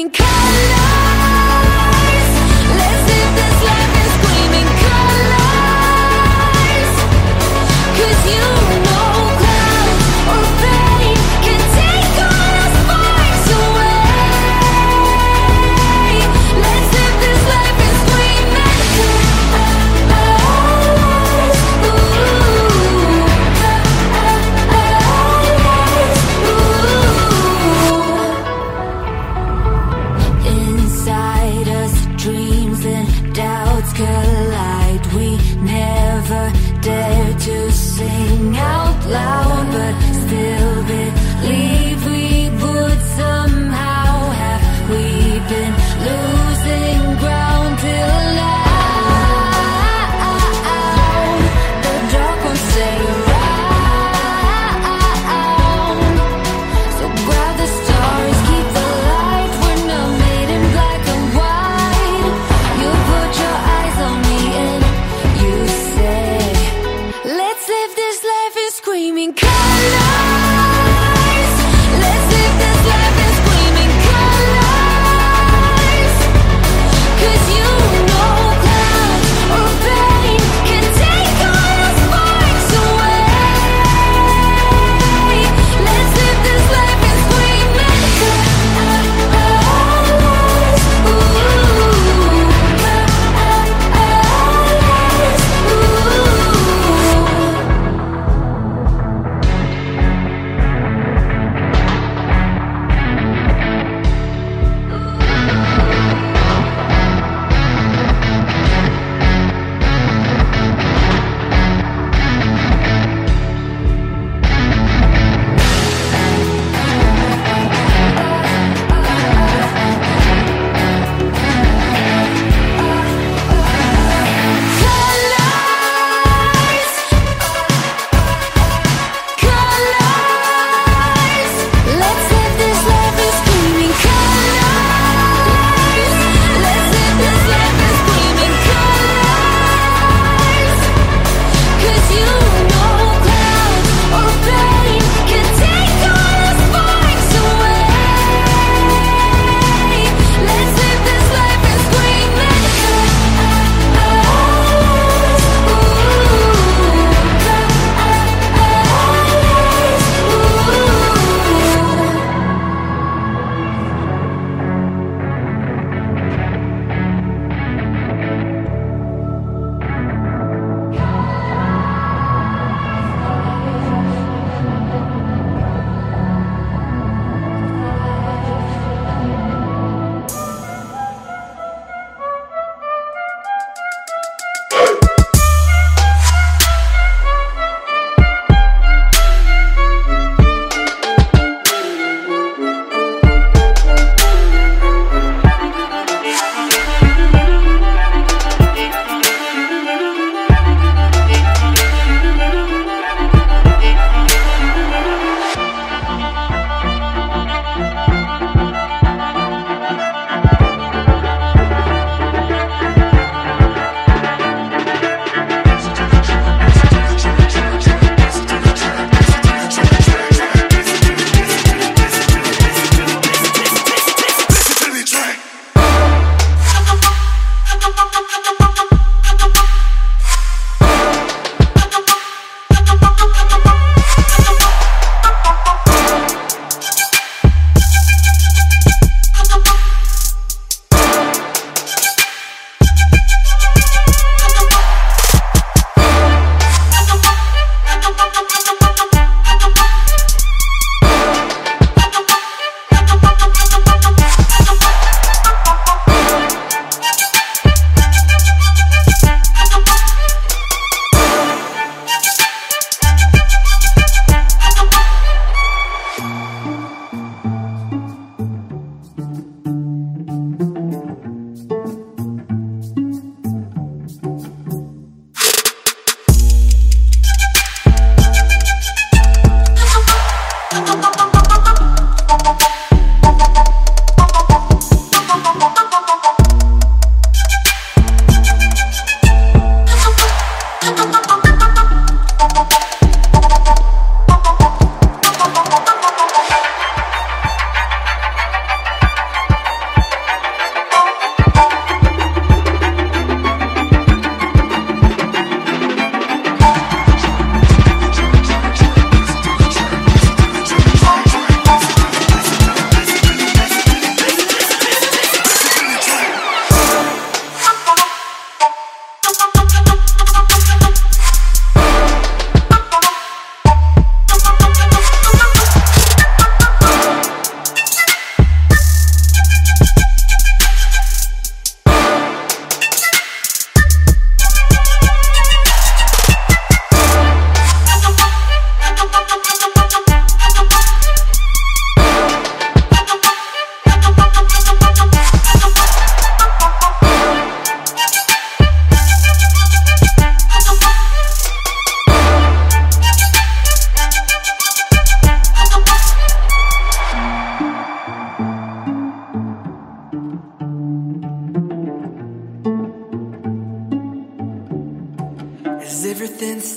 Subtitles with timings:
[0.00, 0.39] in screaming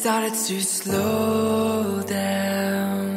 [0.03, 3.07] started to slow down.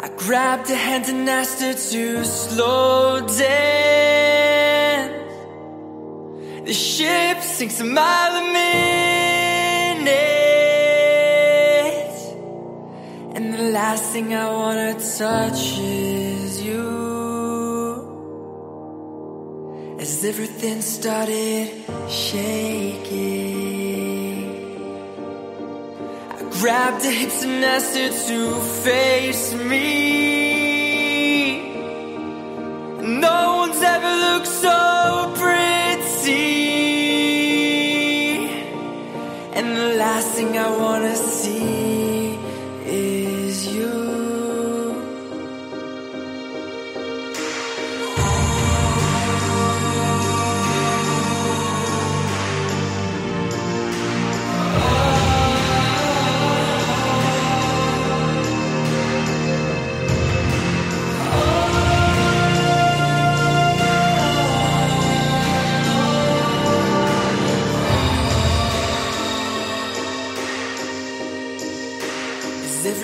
[0.00, 5.10] I grabbed her hand and asked her to slow down.
[6.64, 10.06] The ship sinks a mile a minute,
[13.36, 16.88] and the last thing I wanna touch is you.
[20.00, 21.64] As everything started
[22.08, 23.61] shaking,
[26.64, 30.12] Hips and asked her to face me.
[33.02, 35.72] No one's ever looked so pretty.
[39.54, 41.41] And the last thing I wanna see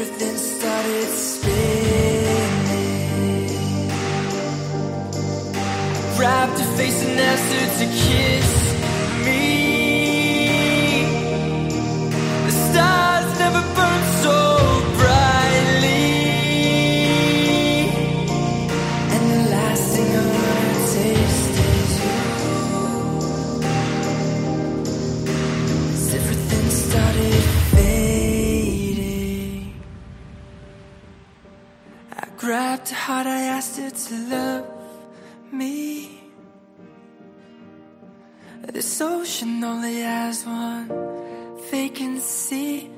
[0.00, 2.58] everything started spinning,
[6.16, 8.57] Wrapped her face asked her to kiss
[32.48, 34.64] Grabbed her heart, I asked her to love
[35.52, 36.18] me.
[38.72, 40.88] This ocean only has one
[41.70, 42.90] vacancy.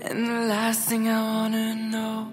[0.00, 2.32] And the last thing I wanna know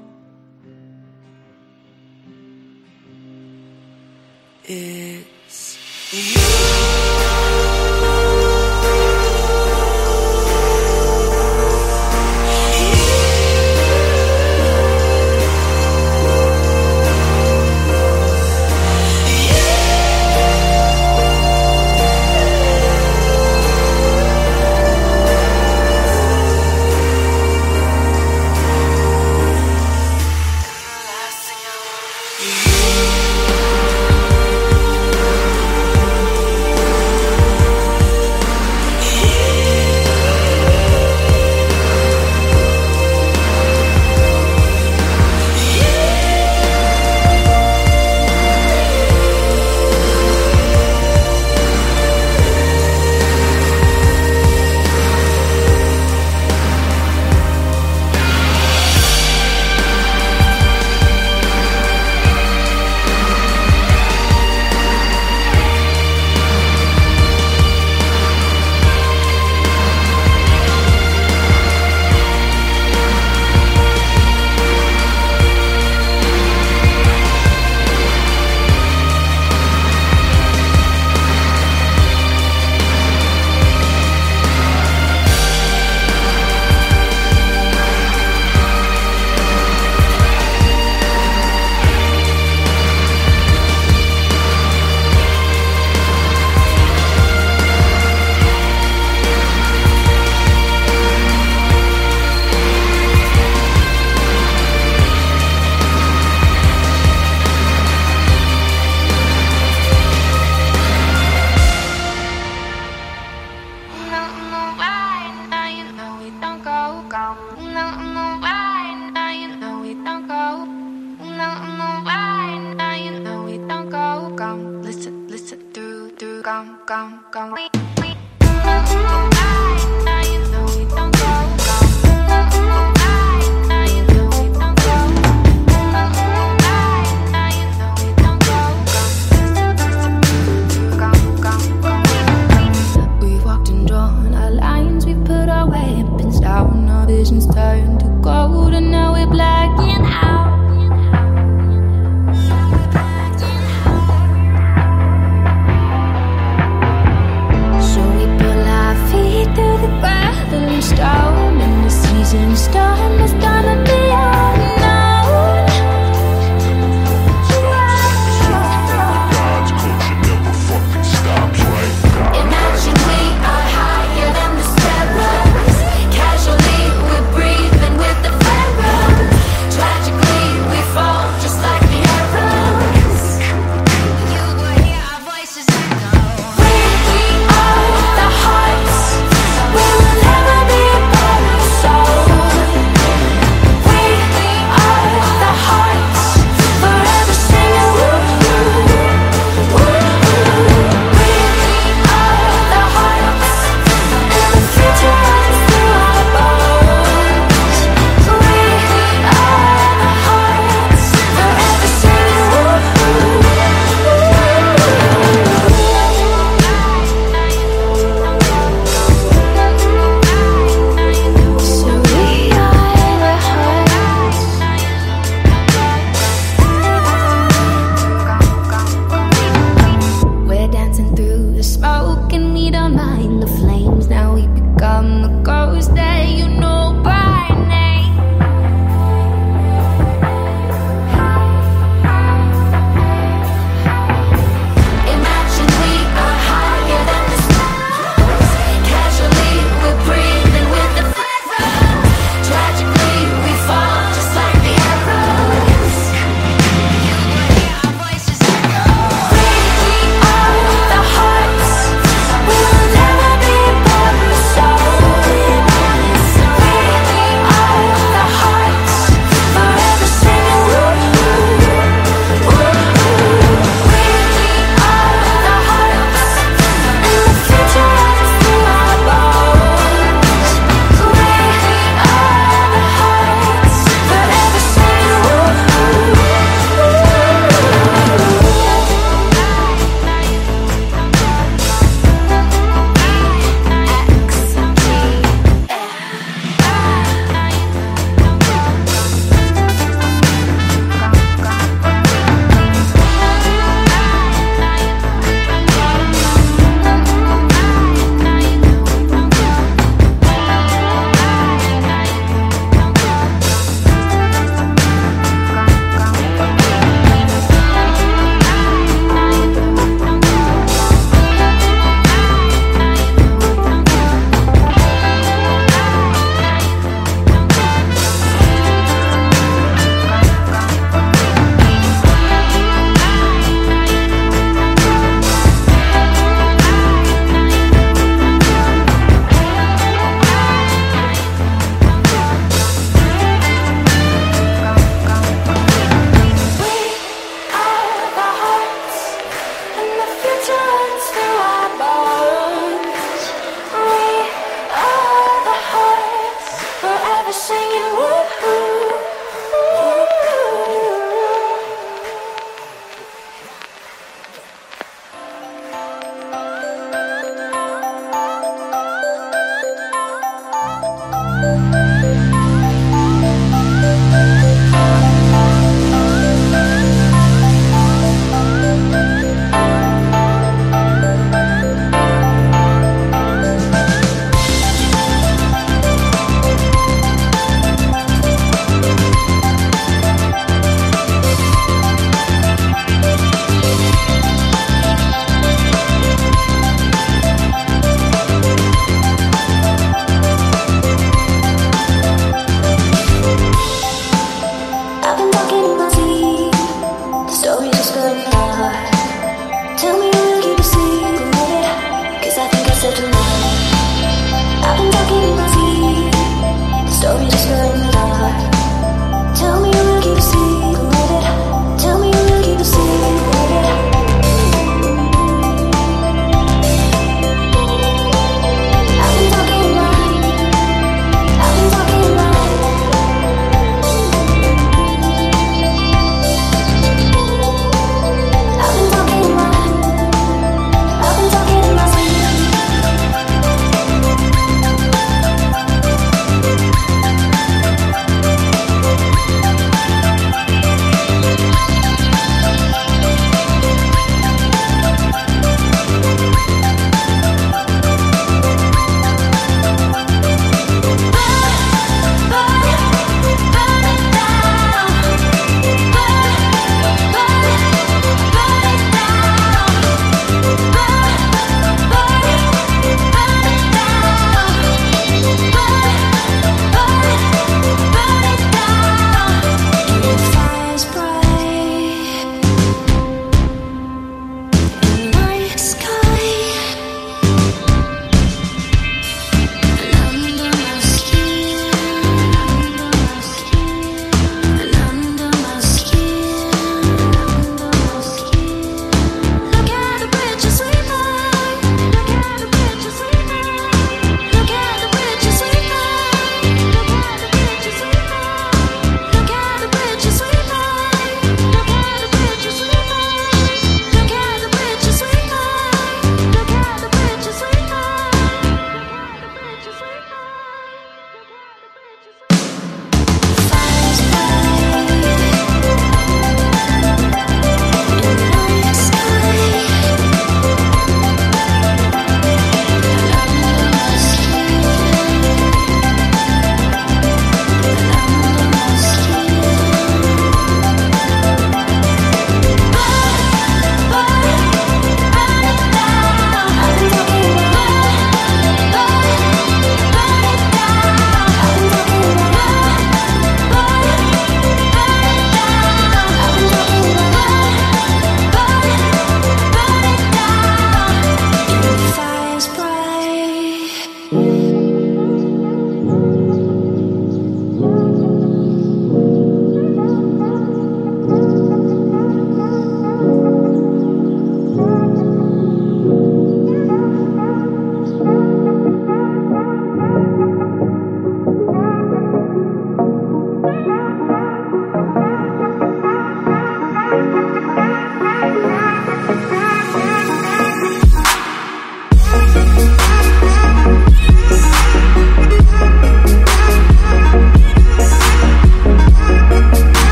[4.65, 5.77] is
[6.11, 7.10] you.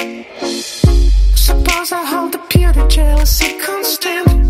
[0.00, 4.49] Suppose I hold the purity jealousy constant.